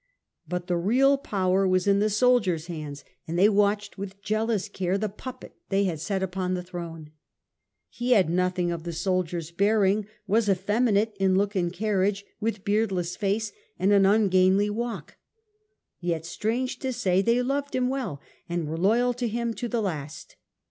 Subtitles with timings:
[0.47, 4.97] But the real power was in the soldiers' hands, and they watched with jealous care
[4.97, 7.11] the puppet they had set upon the throne.
[7.87, 12.65] He had nothing of the soldier's bearing, was effeminate in look and car riage, with
[12.65, 15.17] beardless face and an ungainly He gained walk.
[15.99, 19.83] Yet, strange to say, they loved him well, and were loyal to him to the
[19.83, 20.35] last.